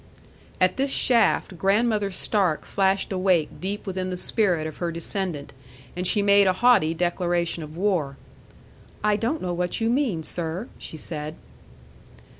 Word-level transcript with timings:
At 0.59 0.77
this 0.77 0.89
shaft, 0.89 1.59
Grandmother 1.59 2.09
Stark 2.09 2.65
flashed 2.65 3.11
awake 3.13 3.61
deep 3.61 3.85
within 3.85 4.09
the 4.09 4.17
spirit 4.17 4.65
of 4.65 4.77
her 4.77 4.91
descendant, 4.91 5.53
and 5.95 6.07
she 6.07 6.23
made 6.23 6.47
a 6.47 6.53
haughty 6.53 6.95
declaration 6.95 7.61
of 7.61 7.77
war. 7.77 8.17
"I 9.03 9.15
don't 9.15 9.43
know 9.43 9.53
what 9.53 9.79
you 9.79 9.91
mean, 9.91 10.23
sir," 10.23 10.69
she 10.79 10.97
said. 10.97 11.35